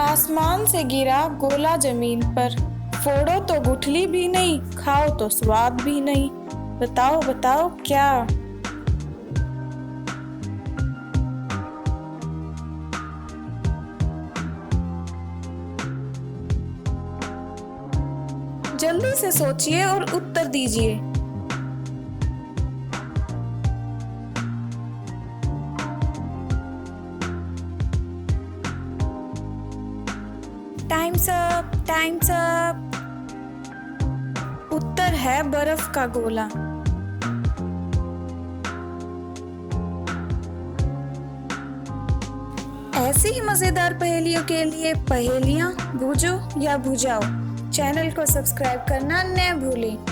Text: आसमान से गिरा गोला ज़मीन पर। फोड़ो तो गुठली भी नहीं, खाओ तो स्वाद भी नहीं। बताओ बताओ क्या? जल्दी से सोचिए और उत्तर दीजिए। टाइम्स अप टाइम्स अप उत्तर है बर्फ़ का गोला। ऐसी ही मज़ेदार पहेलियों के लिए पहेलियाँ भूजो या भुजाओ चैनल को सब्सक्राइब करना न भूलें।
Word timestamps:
आसमान 0.00 0.64
से 0.66 0.84
गिरा 0.84 1.28
गोला 1.28 1.76
ज़मीन 1.76 2.22
पर। 2.22 2.56
फोड़ो 2.94 3.38
तो 3.40 3.60
गुठली 3.60 4.06
भी 4.06 4.28
नहीं, 4.28 4.60
खाओ 4.60 5.08
तो 5.16 5.28
स्वाद 5.28 5.80
भी 5.80 6.00
नहीं। 6.00 6.30
बताओ 6.80 7.20
बताओ 7.20 7.68
क्या? 7.86 8.26
जल्दी 18.76 19.12
से 19.16 19.32
सोचिए 19.32 19.84
और 19.84 20.02
उत्तर 20.14 20.46
दीजिए। 20.46 21.09
टाइम्स 30.90 31.28
अप 31.30 31.72
टाइम्स 31.88 32.30
अप 32.30 32.76
उत्तर 34.72 35.14
है 35.16 35.42
बर्फ़ 35.50 35.90
का 35.94 36.06
गोला। 36.16 36.46
ऐसी 43.00 43.28
ही 43.28 43.40
मज़ेदार 43.40 43.94
पहेलियों 43.94 44.42
के 44.44 44.64
लिए 44.64 44.94
पहेलियाँ 45.10 45.72
भूजो 45.96 46.34
या 46.62 46.76
भुजाओ 46.78 47.20
चैनल 47.70 48.10
को 48.10 48.26
सब्सक्राइब 48.26 48.80
करना 48.88 49.22
न 49.26 49.52
भूलें। 49.60 50.09